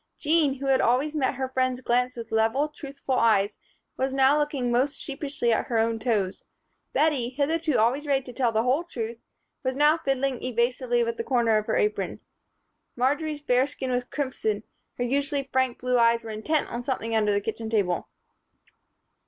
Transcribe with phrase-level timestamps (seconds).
[0.17, 3.59] Jean, who had always met her friend's glance with level, truthful eyes,
[3.97, 6.43] was now looking most sheepishly at her own toes.
[6.91, 9.21] Bettie, hitherto always ready to tell the whole truth,
[9.63, 12.19] was now fiddling evasively with the corner of her apron.
[12.95, 14.63] Marjory's fair skin was crimson;
[14.97, 18.09] her usually frank blue eyes were intent on something under the kitchen table.